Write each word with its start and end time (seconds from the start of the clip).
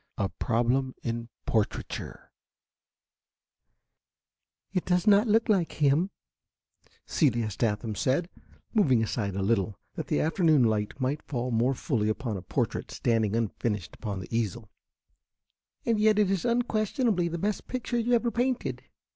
A 0.17 0.29
PROBLEM 0.29 0.95
IN 1.03 1.29
PORTRAITURE 1.45 2.31
I 2.31 2.31
"It 4.79 4.83
does 4.85 5.05
not 5.05 5.27
look 5.27 5.47
like 5.47 5.73
him," 5.73 6.09
Celia 7.05 7.51
Sathman 7.51 7.93
said, 7.95 8.27
moving 8.73 9.03
aside 9.03 9.35
a 9.35 9.43
little 9.43 9.79
that 9.93 10.07
the 10.07 10.19
afternoon 10.19 10.63
light 10.63 10.99
might 10.99 11.21
fall 11.21 11.51
more 11.51 11.75
fully 11.75 12.09
upon 12.09 12.35
a 12.35 12.41
portrait 12.41 12.89
standing 12.89 13.35
unfinished 13.35 13.93
upon 13.95 14.19
the 14.21 14.35
easel; 14.35 14.71
"and 15.85 15.99
yet 15.99 16.17
it 16.17 16.31
is 16.31 16.45
unquestionably 16.45 17.27
the 17.27 17.37
best 17.37 17.67
picture 17.67 17.99
you 17.99 18.13
ever 18.13 18.31
painted. 18.31 18.81